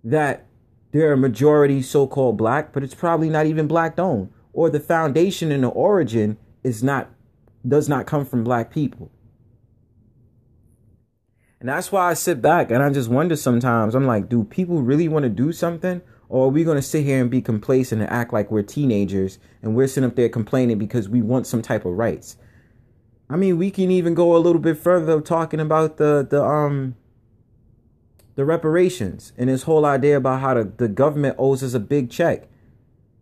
[0.04, 0.46] that
[0.92, 4.80] they're a majority so called black, but it's probably not even black owned, or the
[4.80, 7.10] foundation and the origin is not
[7.68, 9.10] does not come from black people.
[11.64, 13.96] And that's why I sit back and I just wonder sometimes.
[13.96, 16.02] I'm like, do people really want to do something?
[16.28, 19.40] Or are we going to sit here and be complacent and act like we're teenagers
[19.62, 22.36] and we're sitting up there complaining because we want some type of rights?
[23.30, 26.98] I mean, we can even go a little bit further talking about the the um
[28.36, 32.10] the reparations and this whole idea about how the, the government owes us a big
[32.10, 32.50] check.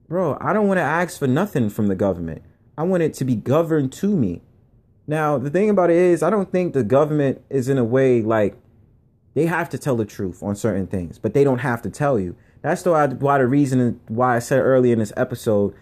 [0.08, 2.42] Bro, I don't want to ask for nothing from the government.
[2.76, 4.42] I want it to be governed to me.
[5.12, 8.22] Now, the thing about it is, I don't think the government is in a way
[8.22, 8.56] like
[9.34, 12.18] they have to tell the truth on certain things, but they don't have to tell
[12.18, 12.38] you.
[12.62, 15.76] That's the why the reason why I said earlier in this episode,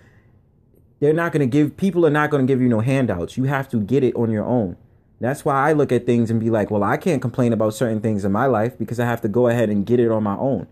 [1.00, 3.38] they're not going to give people are not going to give you no handouts.
[3.38, 4.78] You have to get it on your own.
[5.20, 8.02] That's why I look at things and be like, well, I can't complain about certain
[8.02, 10.38] things in my life because I have to go ahead and get it on my
[10.38, 10.66] own.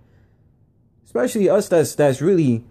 [1.05, 2.65] Especially us that's that's really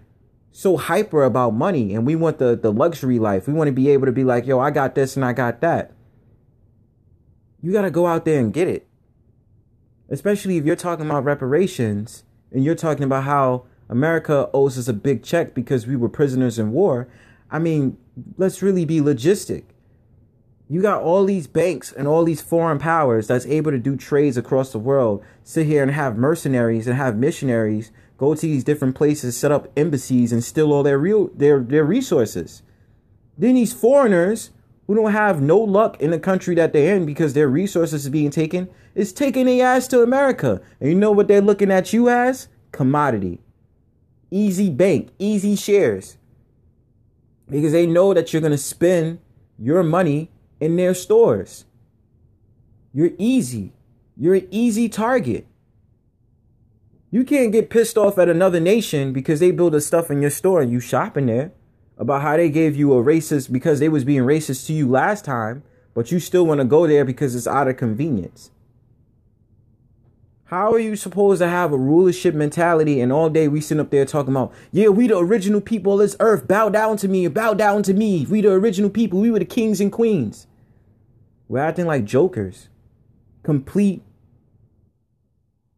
[0.57, 3.45] so hyper about money and we want the the luxury life.
[3.45, 5.61] We want to be able to be like, yo, I got this and I got
[5.61, 5.91] that.
[7.61, 8.87] You got to go out there and get it.
[10.09, 14.93] Especially if you're talking about reparations and you're talking about how America owes us a
[14.93, 17.07] big check because we were prisoners in war.
[17.51, 17.95] I mean,
[18.35, 19.65] let's really be logistic.
[20.67, 24.37] You got all these banks and all these foreign powers that's able to do trades
[24.37, 28.95] across the world, sit here and have mercenaries and have missionaries go to these different
[28.95, 32.63] places, set up embassies and steal all their real their their resources.
[33.37, 34.51] Then these foreigners
[34.87, 38.09] who don't have no luck in the country that they're in because their resources is
[38.09, 40.61] being taken is taking their ass to America.
[40.79, 42.47] And you know what they're looking at you as?
[42.71, 43.39] Commodity.
[44.31, 46.17] Easy bank, easy shares.
[47.49, 49.19] Because they know that you're gonna spend
[49.59, 51.65] your money in their stores.
[52.93, 53.73] You're easy.
[54.15, 55.45] You're an easy target.
[57.09, 60.31] You can't get pissed off at another nation because they build a stuff in your
[60.31, 61.53] store and you shopping there
[61.97, 65.23] about how they gave you a racist because they was being racist to you last
[65.23, 68.51] time, but you still want to go there because it's out of convenience.
[70.45, 73.89] How are you supposed to have a rulership mentality and all day we sit up
[73.89, 77.27] there talking about, yeah, we the original people of this earth, bow down to me,
[77.27, 78.25] bow down to me.
[78.29, 80.47] We the original people, we were the kings and queens.
[81.47, 82.67] We're acting like jokers.
[83.43, 84.03] Complete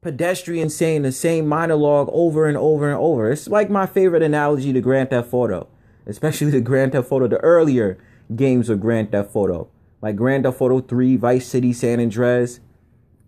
[0.02, 3.32] pedestrians saying the same monologue over and over and over.
[3.32, 5.68] It's like my favorite analogy to Grand Theft Auto,
[6.06, 7.98] especially the Grand Theft Auto, the earlier
[8.36, 9.70] games of Grand Theft Auto,
[10.02, 12.60] like Grand Theft Auto 3, Vice City, San Andreas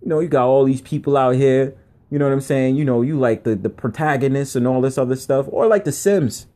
[0.01, 1.75] you know, you got all these people out here,
[2.09, 2.75] you know what I'm saying?
[2.75, 5.91] You know, you like the, the protagonists and all this other stuff, or like The
[5.91, 6.47] Sims.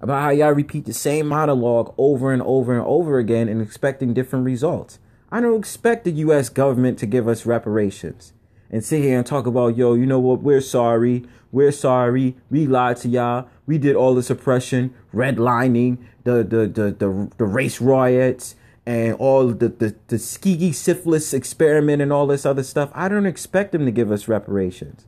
[0.00, 4.12] About how y'all repeat the same monologue over and over and over again and expecting
[4.12, 4.98] different results.
[5.32, 8.33] I don't expect the US government to give us reparations
[8.74, 12.66] and sit here and talk about, yo, you know what, we're sorry, we're sorry, we
[12.66, 17.80] lied to y'all, we did all this oppression, redlining, the the the the, the race
[17.80, 23.26] riots, and all the, the, the syphilis experiment and all this other stuff, I don't
[23.26, 25.06] expect them to give us reparations.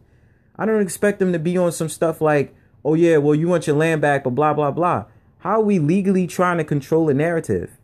[0.57, 3.67] I don't expect them to be on some stuff like, oh yeah, well you want
[3.67, 5.07] your land back, but blah blah blah.
[5.39, 7.79] How are we legally trying to control a narrative?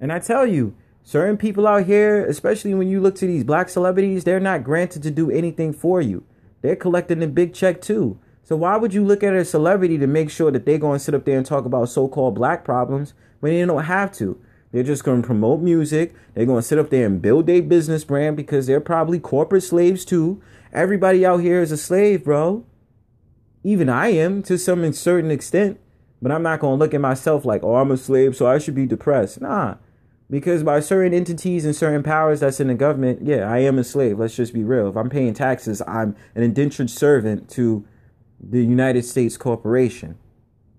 [0.00, 3.68] And I tell you, certain people out here, especially when you look to these black
[3.68, 6.24] celebrities, they're not granted to do anything for you.
[6.60, 8.18] They're collecting a big check too.
[8.44, 11.04] So why would you look at a celebrity to make sure that they're going to
[11.04, 14.40] sit up there and talk about so-called black problems when they don't have to?
[14.72, 16.14] They're just going to promote music.
[16.34, 19.62] They're going to sit up there and build a business brand because they're probably corporate
[19.62, 20.42] slaves too.
[20.72, 22.64] Everybody out here is a slave, bro.
[23.62, 25.78] Even I am to some certain extent.
[26.22, 28.58] But I'm not going to look at myself like, oh, I'm a slave, so I
[28.58, 29.40] should be depressed.
[29.40, 29.74] Nah.
[30.32, 33.84] Because by certain entities and certain powers that's in the government, yeah, I am a
[33.84, 34.18] slave.
[34.18, 34.88] Let's just be real.
[34.88, 37.84] If I'm paying taxes, I'm an indentured servant to
[38.40, 40.16] the United States corporation.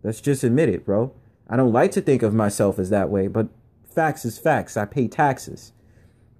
[0.01, 1.13] Let's just admit it, bro.
[1.47, 3.47] I don't like to think of myself as that way, but
[3.85, 4.75] facts is facts.
[4.75, 5.71] I pay taxes.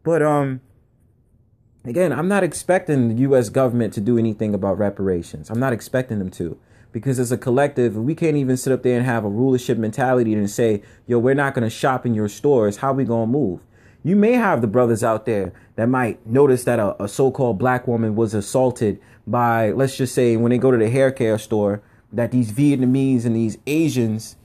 [0.02, 0.62] But um
[1.86, 5.52] again, I'm not expecting the US government to do anything about reparations.
[5.52, 6.58] I'm not expecting them to.
[6.94, 10.34] Because as a collective, we can't even sit up there and have a rulership mentality
[10.34, 12.78] and say, yo, we're not gonna shop in your stores.
[12.78, 13.60] How we gonna move?
[14.04, 17.88] You may have the brothers out there that might notice that a, a so-called black
[17.88, 21.82] woman was assaulted by, let's just say, when they go to the hair care store,
[22.12, 24.36] that these Vietnamese and these Asians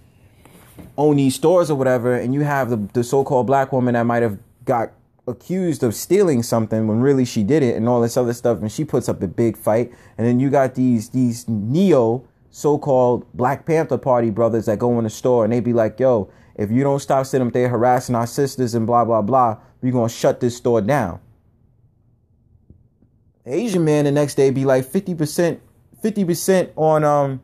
[0.97, 4.23] own these stores or whatever, and you have the, the so-called black woman that might
[4.23, 4.93] have got
[5.27, 8.85] accused of stealing something when really she didn't and all this other stuff and she
[8.85, 13.99] puts up a big fight and then you got these these neo so-called black panther
[13.99, 17.01] party brothers that go in the store and they be like yo if you don't
[17.01, 20.57] stop sitting up there harassing our sisters and blah blah blah we're gonna shut this
[20.57, 21.21] store down
[23.47, 25.61] asian man the next day be like 50%
[26.03, 27.41] 50% on um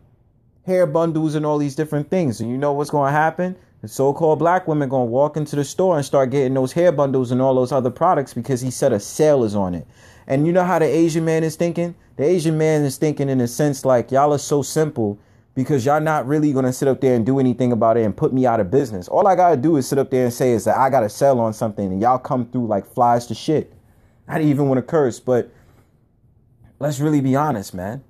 [0.67, 2.41] hair bundles and all these different things.
[2.41, 3.57] And you know what's to happen?
[3.83, 7.31] The so-called black women to walk into the store and start getting those hair bundles
[7.31, 9.87] and all those other products because he said a sale is on it.
[10.27, 11.95] And you know how the Asian man is thinking?
[12.17, 15.19] The Asian man is thinking in a sense like y'all are so simple
[15.55, 18.33] because y'all not really to sit up there and do anything about it and put
[18.33, 19.09] me out of business.
[19.09, 21.01] All I got to do is sit up there and say is that I got
[21.01, 23.73] to sell on something and y'all come through like flies to shit.
[24.27, 25.53] I didn't even want to curse, but
[26.79, 28.03] let's really be honest, man.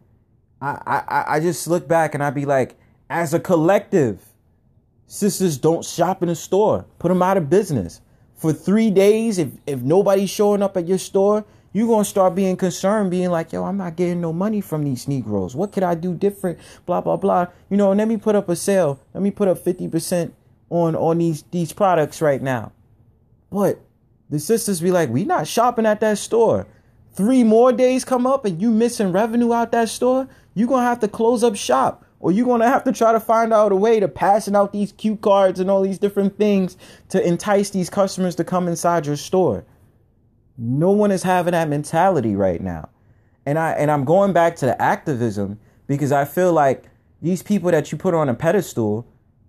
[0.60, 2.76] I, I, I just look back and I be like,
[3.10, 4.24] as a collective,
[5.06, 6.86] sisters don't shop in a store.
[6.98, 8.00] Put them out of business.
[8.34, 11.44] For three days, if, if nobody's showing up at your store,
[11.74, 14.84] You're going to start being concerned, being like, yo, I'm not getting no money from
[14.84, 15.56] these Negroes.
[15.56, 16.60] What could I do different?
[16.86, 17.48] Blah, blah, blah.
[17.68, 19.00] You know, let me put up a sale.
[19.12, 20.30] Let me put up 50%
[20.70, 22.70] on, on these, these products right now.
[23.50, 23.80] But
[24.30, 26.68] the sisters be like, we not shopping at that store.
[27.12, 30.28] Three more days come up and you missing revenue out that store.
[30.54, 33.20] You're going to have to close up shop or you're to have to try to
[33.20, 36.76] find out a way to passing out these cue cards and all these different things
[37.10, 39.64] to entice these customers to come inside your store.
[40.56, 42.88] No one is having that mentality right now.
[43.46, 46.84] And I and I'm going back to the activism because I feel like
[47.20, 49.06] these people that you put on a pedestal,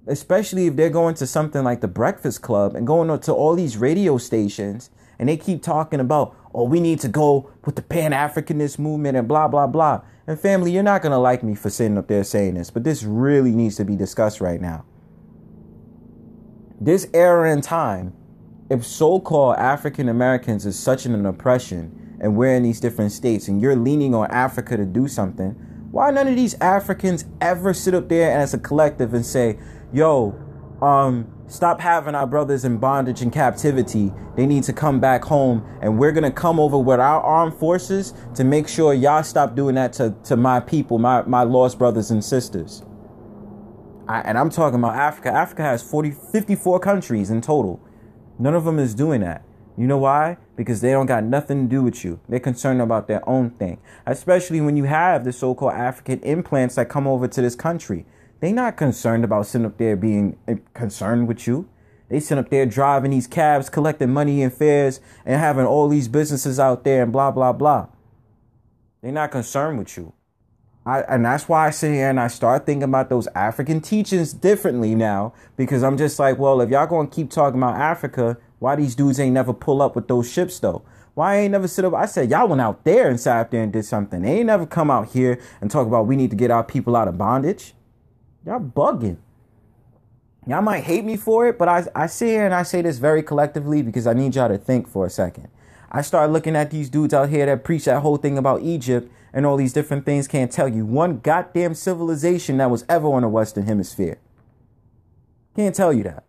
[0.07, 3.77] especially if they're going to something like the Breakfast Club and going to all these
[3.77, 4.89] radio stations
[5.19, 9.17] and they keep talking about, oh, we need to go with the Pan Africanist movement
[9.17, 10.01] and blah, blah, blah.
[10.27, 12.83] And family, you're not going to like me for sitting up there saying this, but
[12.83, 14.85] this really needs to be discussed right now.
[16.79, 18.13] This era in time
[18.69, 23.61] if so-called African Americans is such an oppression and we're in these different states and
[23.61, 25.51] you're leaning on Africa to do something,
[25.91, 29.59] why none of these Africans ever sit up there as a collective and say,
[29.93, 30.37] yo,
[30.81, 34.11] um, stop having our brothers in bondage and captivity.
[34.35, 38.15] They need to come back home and we're gonna come over with our armed forces
[38.33, 42.09] to make sure y'all stop doing that to, to my people, my, my lost brothers
[42.09, 42.81] and sisters.
[44.07, 45.31] I, and I'm talking about Africa.
[45.31, 47.84] Africa has 40, 54 countries in total.
[48.37, 49.43] None of them is doing that.
[49.77, 50.37] You know why?
[50.55, 52.19] Because they don't got nothing to do with you.
[52.29, 53.79] They're concerned about their own thing.
[54.05, 58.05] Especially when you have the so-called African implants that come over to this country.
[58.39, 61.67] They not concerned about sitting up there being eh, concerned with you.
[62.09, 66.07] They sit up there driving these cabs, collecting money and fares, and having all these
[66.07, 67.87] businesses out there and blah blah blah.
[69.01, 70.13] They're not concerned with you.
[70.85, 74.33] I, and that's why I sit here and I start thinking about those African teachings
[74.33, 78.75] differently now because I'm just like, well, if y'all gonna keep talking about Africa, why
[78.75, 80.83] these dudes ain't never pull up with those ships though?
[81.15, 81.95] Why ain't never sit up?
[81.95, 84.21] I said y'all went out there and sat up there and did something.
[84.21, 86.95] They ain't never come out here and talk about we need to get our people
[86.95, 87.73] out of bondage.
[88.45, 89.17] Y'all bugging.
[90.45, 92.99] Y'all might hate me for it, but I I sit here and I say this
[92.99, 95.47] very collectively because I need y'all to think for a second.
[95.91, 99.09] I start looking at these dudes out here that preach that whole thing about Egypt
[99.35, 103.21] and all these different things can't tell you one goddamn civilization that was ever on
[103.21, 104.17] the Western Hemisphere.
[105.57, 106.23] Can't tell you that.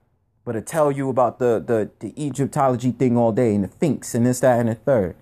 [0.45, 4.13] But to tell you about the, the, the Egyptology thing all day and the Sphinx
[4.17, 5.15] and this, that, and the third.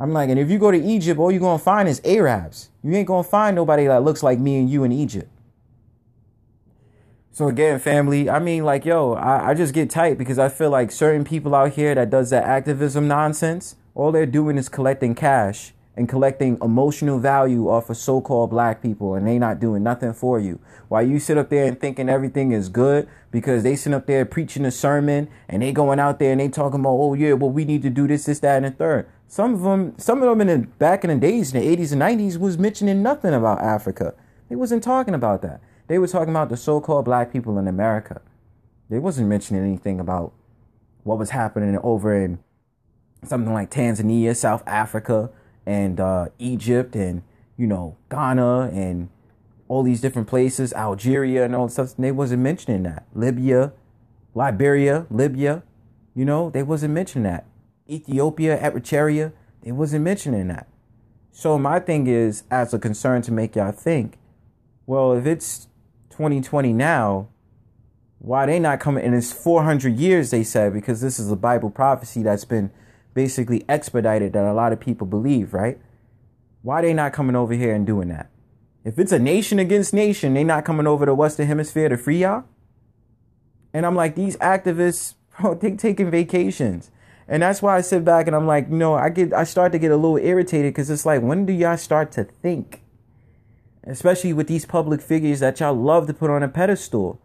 [0.00, 2.70] I'm like, and if you go to Egypt, all you're to find is Arabs.
[2.82, 5.30] You ain't to find nobody that looks like me and you in Egypt.
[7.30, 10.70] So again, family, I mean, like, yo, I, I just get tight because I feel
[10.70, 15.14] like certain people out here that does that activism nonsense, all they're doing is collecting
[15.14, 20.12] cash and collecting emotional value off of so-called black people and they not doing nothing
[20.12, 20.60] for you.
[20.88, 24.26] While you sit up there and thinking everything is good because they sit up there
[24.26, 27.50] preaching a sermon and they going out there and they talking about, oh yeah, well
[27.50, 29.08] we need to do this, this, that, and the third.
[29.26, 31.92] Some of them, some of them in the back in the days, in the 80s
[31.92, 34.14] and 90s, was mentioning nothing about Africa.
[34.48, 35.60] They wasn't talking about that.
[35.88, 38.20] They were talking about the so-called black people in America.
[38.90, 40.32] They wasn't mentioning anything about
[41.02, 42.38] what was happening over in
[43.24, 45.30] something like Tanzania, South Africa,
[45.66, 47.22] and uh, Egypt and
[47.56, 49.08] you know Ghana and
[49.68, 51.94] all these different places, Algeria and all stuff.
[51.98, 53.04] They wasn't mentioning that.
[53.14, 53.72] Libya,
[54.34, 55.62] Liberia, Libya,
[56.14, 57.46] you know, they wasn't mentioning that.
[57.88, 60.68] Ethiopia, Eritrea, they wasn't mentioning that.
[61.32, 64.18] So my thing is, as a concern to make y'all think,
[64.86, 65.68] well, if it's
[66.10, 67.28] 2020 now,
[68.18, 69.04] why they not coming?
[69.04, 72.70] And it's 400 years, they said, because this is a Bible prophecy that's been
[73.16, 75.80] basically expedited that a lot of people believe, right?
[76.62, 78.30] Why they not coming over here and doing that?
[78.84, 82.18] If it's a nation against nation, they not coming over to Western Hemisphere to free
[82.18, 82.44] y'all?
[83.72, 86.90] And I'm like, these activists, bro, they taking vacations.
[87.26, 89.78] And that's why I sit back and I'm like, know, I get I start to
[89.78, 92.82] get a little irritated because it's like, when do y'all start to think?
[93.82, 97.20] Especially with these public figures that y'all love to put on a pedestal.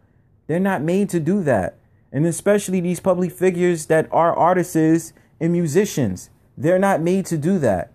[0.48, 1.78] They're not made to do that.
[2.10, 5.12] And especially these public figures that are artists
[5.42, 6.30] and musicians.
[6.56, 7.92] They're not made to do that.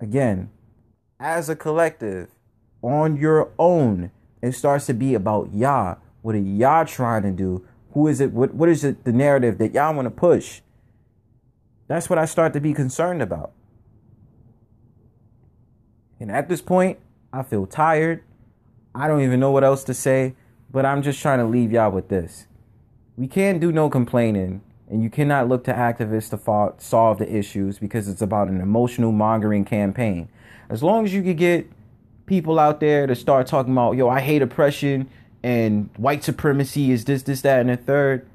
[0.00, 0.50] Again,
[1.20, 2.28] as a collective,
[2.82, 4.10] on your own,
[4.42, 5.98] it starts to be about y'all.
[6.22, 7.64] What are y'all trying to do?
[7.92, 8.32] Who is it?
[8.32, 10.60] What, what is it, the narrative that y'all want to push?
[11.86, 13.52] That's what I start to be concerned about.
[16.18, 16.98] And at this point,
[17.32, 18.24] I feel tired.
[18.94, 20.34] I don't even know what else to say,
[20.70, 22.46] but I'm just trying to leave y'all with this.
[23.16, 27.34] We can't do no complaining and you cannot look to activists to fa- solve the
[27.34, 30.28] issues because it's about an emotional mongering campaign.
[30.68, 31.70] As long as you can get
[32.26, 35.08] people out there to start talking about, yo, I hate oppression
[35.42, 38.26] and white supremacy is this, this, that, and the third,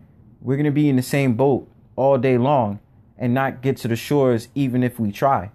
[0.42, 2.80] we're going to be in the same boat all day long.
[3.18, 5.50] and not get to the shores even if we try.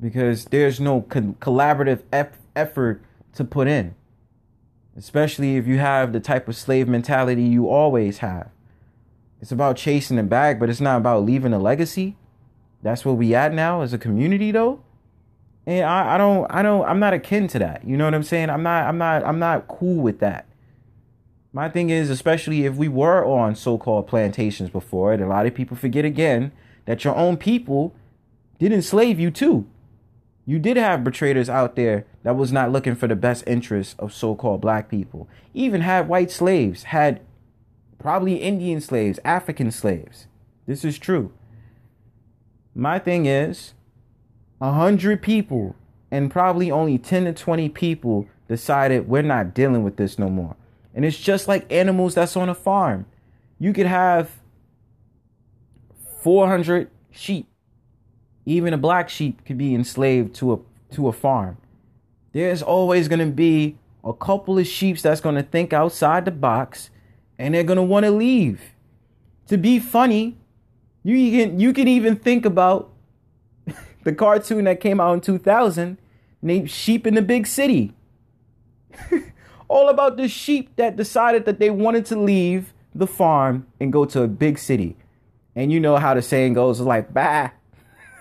[0.00, 3.02] Because there's no co- collaborative ep- effort
[3.34, 3.94] to put in,
[4.96, 8.48] especially if you have the type of slave mentality you always have.
[9.42, 12.16] It's about chasing the bag, but it's not about leaving a legacy.
[12.80, 14.84] That's where we at now as a community, though.
[15.66, 17.84] And I, I don't, I don't, I'm not akin to that.
[17.84, 18.50] You know what I'm saying?
[18.50, 20.46] I'm not, I'm not, I'm not cool with that.
[21.52, 25.44] My thing is, especially if we were on so called plantations before, and a lot
[25.44, 26.52] of people forget again
[26.86, 27.94] that your own people
[28.60, 29.66] did enslave you too.
[30.46, 34.12] You did have betrayers out there that was not looking for the best interests of
[34.12, 35.28] so called black people.
[35.52, 37.20] Even had white slaves, had
[38.02, 40.26] probably Indian slaves, African slaves.
[40.66, 41.32] This is true.
[42.74, 43.74] My thing is,
[44.60, 45.76] a hundred people
[46.10, 50.56] and probably only 10 to 20 people decided we're not dealing with this no more.
[50.94, 53.06] And it's just like animals that's on a farm.
[53.58, 54.30] You could have
[56.20, 57.48] 400 sheep.
[58.44, 60.58] Even a black sheep could be enslaved to a
[60.94, 61.56] to a farm.
[62.32, 66.30] There's always going to be a couple of sheep that's going to think outside the
[66.30, 66.90] box
[67.42, 68.60] and they're to want to leave.
[69.48, 70.38] To be funny,
[71.02, 72.92] you can you can even think about
[74.04, 75.98] the cartoon that came out in 2000
[76.40, 77.94] named Sheep in the Big City.
[79.68, 84.04] all about the sheep that decided that they wanted to leave the farm and go
[84.04, 84.96] to a big city.
[85.56, 87.50] And you know how the saying goes, like, bah,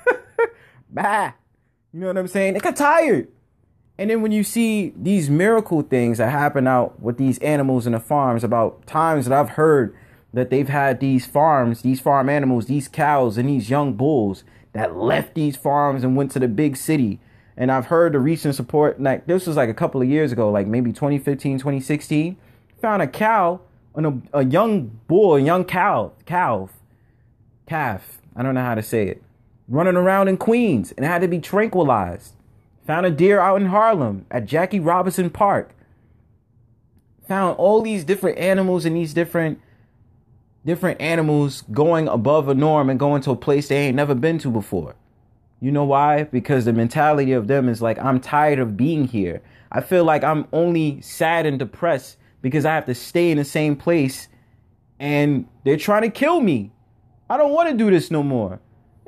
[0.90, 1.34] bah.
[1.94, 2.54] You know what I'm saying?
[2.54, 3.28] They got tired.
[4.02, 7.93] And then when you see these miracle things that happen out with these animals in
[7.93, 9.95] the farms, about times that I've heard
[10.34, 14.43] that they've had these farms, these farm animals, these cows and these young bulls
[14.74, 17.20] that left these farms and went to the big city
[17.56, 20.49] and I've heard the recent support, like this was like a couple of years ago,
[20.49, 22.38] like maybe 2015, 2016,
[22.82, 23.62] found a cow
[23.93, 26.72] on a, a young bull, a young cow, calf,
[27.68, 29.22] calf, I don't know how to say it,
[29.68, 32.34] running around in Queens and had to be tranquilized.
[32.88, 35.74] Found a deer out in Harlem at Jackie Robinson Park.
[37.28, 39.60] Found all these different animals and these different
[40.66, 44.38] different animals going above a norm and going to a place they ain't never been
[44.38, 44.96] to before.
[45.60, 46.24] You know why?
[46.24, 49.42] Because the mentality of them is like, I'm tired of being here.
[49.72, 53.46] I feel like I'm only sad and depressed because I have to stay in the
[53.46, 54.28] same place
[55.00, 56.72] and they're trying to kill me.
[57.30, 58.60] I don't want to do this no more.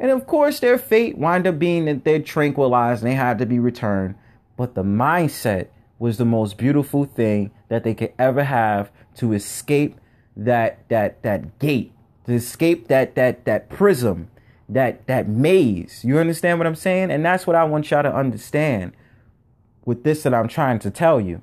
[0.04, 3.46] And of course, their fate wind up being that they're tranquilized and they had to
[3.46, 4.16] be returned.
[4.58, 9.98] But the mindset was the most beautiful thing that they could ever have to escape
[10.36, 11.94] that that that gate,
[12.26, 14.30] to escape that that that prism
[14.68, 16.04] that that maze.
[16.04, 17.10] You understand what I'm saying?
[17.10, 18.92] And that's what I want y'all to understand
[19.86, 21.42] with this that I'm trying to tell you.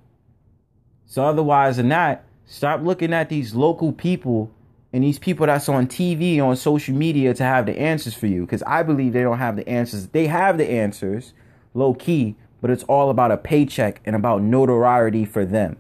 [1.07, 4.51] So otherwise than that, stop looking at these local people
[4.93, 8.43] and these people that's on TV on social media to have the answers for you
[8.43, 10.09] because I believe they don't have the answers.
[10.09, 11.33] They have the answers,
[11.75, 15.77] low key, but it's all about a paycheck and about notoriety for them.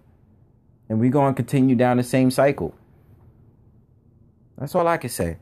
[0.89, 2.75] And we're going to continue down the same cycle.
[4.59, 5.39] That's all I can say.